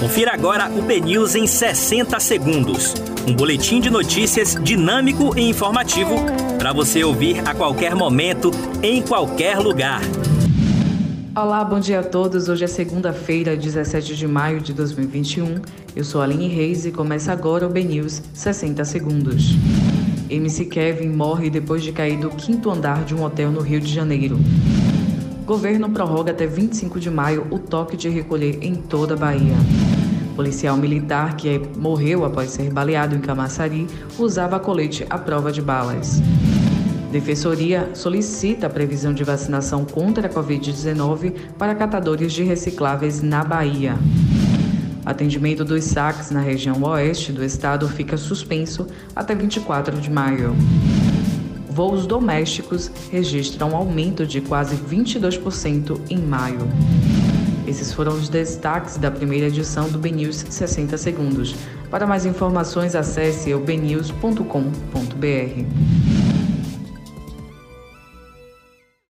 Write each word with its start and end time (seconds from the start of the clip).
Confira 0.00 0.32
agora 0.32 0.70
o 0.70 0.80
BNews 0.80 1.34
em 1.34 1.46
60 1.46 2.18
segundos. 2.20 2.94
Um 3.28 3.34
boletim 3.34 3.82
de 3.82 3.90
notícias 3.90 4.54
dinâmico 4.54 5.38
e 5.38 5.42
informativo 5.42 6.14
para 6.58 6.72
você 6.72 7.04
ouvir 7.04 7.46
a 7.46 7.54
qualquer 7.54 7.94
momento, 7.94 8.50
em 8.82 9.02
qualquer 9.02 9.58
lugar. 9.58 10.00
Olá, 11.36 11.62
bom 11.62 11.78
dia 11.78 12.00
a 12.00 12.02
todos. 12.02 12.48
Hoje 12.48 12.64
é 12.64 12.66
segunda-feira, 12.66 13.54
17 13.54 14.16
de 14.16 14.26
maio 14.26 14.62
de 14.62 14.72
2021. 14.72 15.60
Eu 15.94 16.02
sou 16.02 16.22
Aline 16.22 16.48
Reis 16.48 16.86
e 16.86 16.90
começa 16.90 17.30
agora 17.30 17.66
o 17.66 17.70
BNews 17.70 18.22
60 18.32 18.82
segundos. 18.86 19.50
MC 20.30 20.64
Kevin 20.64 21.10
morre 21.10 21.50
depois 21.50 21.82
de 21.82 21.92
cair 21.92 22.18
do 22.18 22.30
quinto 22.30 22.70
andar 22.70 23.04
de 23.04 23.14
um 23.14 23.22
hotel 23.22 23.52
no 23.52 23.60
Rio 23.60 23.80
de 23.80 23.92
Janeiro. 23.92 24.38
Governo 25.44 25.90
prorroga 25.90 26.30
até 26.30 26.46
25 26.46 26.98
de 26.98 27.10
maio 27.10 27.46
o 27.50 27.58
toque 27.58 27.98
de 27.98 28.08
recolher 28.08 28.60
em 28.62 28.76
toda 28.76 29.14
a 29.14 29.16
Bahia. 29.16 29.56
Policial 30.40 30.74
militar 30.74 31.36
que 31.36 31.60
morreu 31.76 32.24
após 32.24 32.48
ser 32.48 32.72
baleado 32.72 33.14
em 33.14 33.20
Camaçari 33.20 33.86
usava 34.18 34.58
colete 34.58 35.04
à 35.10 35.18
prova 35.18 35.52
de 35.52 35.60
balas. 35.60 36.18
Defensoria 37.12 37.90
solicita 37.92 38.66
a 38.66 38.70
previsão 38.70 39.12
de 39.12 39.22
vacinação 39.22 39.84
contra 39.84 40.28
a 40.28 40.30
Covid-19 40.30 41.34
para 41.58 41.74
catadores 41.74 42.32
de 42.32 42.42
recicláveis 42.42 43.20
na 43.20 43.44
Bahia. 43.44 43.98
Atendimento 45.04 45.62
dos 45.62 45.84
saques 45.84 46.30
na 46.30 46.40
região 46.40 46.82
oeste 46.84 47.32
do 47.32 47.44
estado 47.44 47.86
fica 47.86 48.16
suspenso 48.16 48.86
até 49.14 49.34
24 49.34 50.00
de 50.00 50.10
maio 50.10 50.56
voos 51.80 52.06
domésticos 52.06 52.90
registram 53.10 53.70
um 53.70 53.76
aumento 53.76 54.26
de 54.26 54.42
quase 54.42 54.76
22% 54.76 55.98
em 56.10 56.18
maio. 56.18 56.68
Esses 57.70 57.92
foram 57.92 58.14
os 58.14 58.28
destaques 58.28 58.96
da 58.96 59.12
primeira 59.12 59.46
edição 59.46 59.88
do 59.88 59.96
BNews 59.96 60.44
60 60.50 60.98
Segundos. 60.98 61.54
Para 61.88 62.04
mais 62.04 62.26
informações, 62.26 62.96
acesse 62.96 63.54
o 63.54 63.60
bnews.com.br. 63.60 64.40